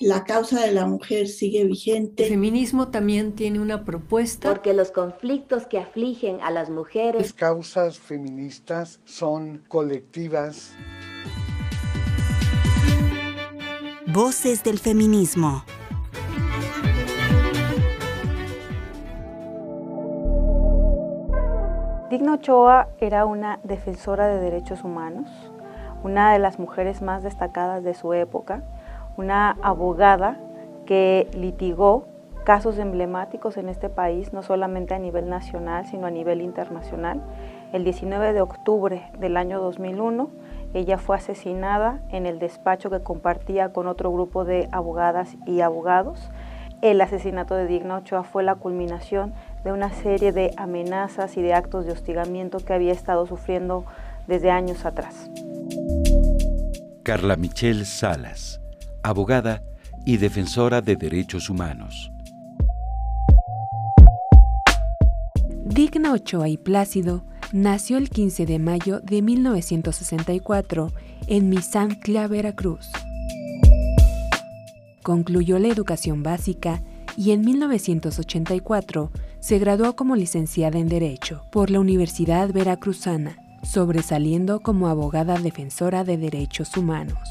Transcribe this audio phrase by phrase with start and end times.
[0.00, 2.24] la causa de la mujer sigue vigente.
[2.24, 4.48] El feminismo también tiene una propuesta.
[4.48, 7.20] Porque los conflictos que afligen a las mujeres.
[7.20, 10.72] Las causas feministas son colectivas.
[14.06, 15.64] Voces del feminismo.
[22.08, 25.28] Digna Ochoa era una defensora de derechos humanos,
[26.02, 28.62] una de las mujeres más destacadas de su época,
[29.18, 30.38] una abogada
[30.86, 32.06] que litigó
[32.44, 37.20] casos emblemáticos en este país, no solamente a nivel nacional, sino a nivel internacional.
[37.74, 40.30] El 19 de octubre del año 2001,
[40.72, 46.30] ella fue asesinada en el despacho que compartía con otro grupo de abogadas y abogados.
[46.80, 51.52] El asesinato de Digna Ochoa fue la culminación de una serie de amenazas y de
[51.52, 53.84] actos de hostigamiento que había estado sufriendo
[54.26, 55.30] desde años atrás.
[57.02, 58.60] Carla Michelle Salas,
[59.02, 59.62] abogada
[60.04, 62.10] y defensora de derechos humanos.
[65.64, 70.92] Digna Ochoa y Plácido nació el 15 de mayo de 1964
[71.26, 72.90] en Misantla, Veracruz.
[75.02, 76.82] Concluyó la educación básica
[77.16, 84.88] y en 1984 se graduó como licenciada en Derecho por la Universidad Veracruzana, sobresaliendo como
[84.88, 87.28] abogada defensora de derechos humanos.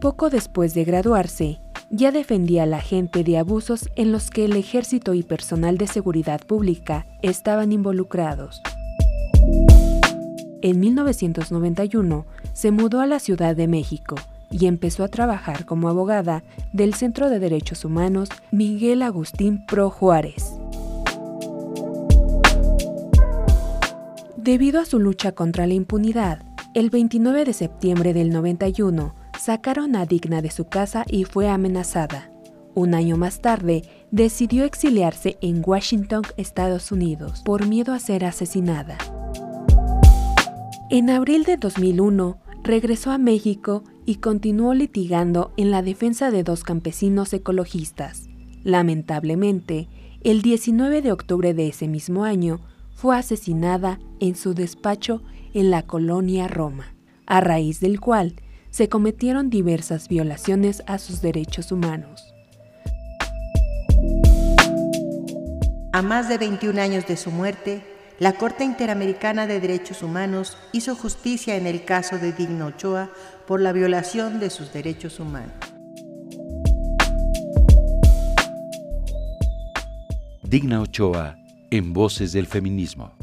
[0.00, 1.58] Poco después de graduarse,
[1.88, 5.86] ya defendía a la gente de abusos en los que el ejército y personal de
[5.86, 8.60] seguridad pública estaban involucrados.
[10.60, 14.16] En 1991 se mudó a la Ciudad de México
[14.50, 20.52] y empezó a trabajar como abogada del Centro de Derechos Humanos Miguel Agustín Pro Juárez.
[24.36, 26.42] Debido a su lucha contra la impunidad,
[26.74, 32.30] el 29 de septiembre del 91 sacaron a Digna de su casa y fue amenazada.
[32.74, 38.98] Un año más tarde, decidió exiliarse en Washington, Estados Unidos, por miedo a ser asesinada.
[40.90, 46.64] En abril de 2001, regresó a México y continuó litigando en la defensa de dos
[46.64, 48.28] campesinos ecologistas.
[48.62, 49.88] Lamentablemente,
[50.22, 52.60] el 19 de octubre de ese mismo año,
[52.94, 55.22] fue asesinada en su despacho
[55.54, 56.94] en la colonia Roma,
[57.26, 58.34] a raíz del cual
[58.76, 62.34] se cometieron diversas violaciones a sus derechos humanos.
[65.94, 67.82] A más de 21 años de su muerte,
[68.18, 73.08] la Corte Interamericana de Derechos Humanos hizo justicia en el caso de Digno Ochoa
[73.46, 75.54] por la violación de sus derechos humanos.
[80.42, 81.38] Digna Ochoa
[81.70, 83.15] en Voces del Feminismo.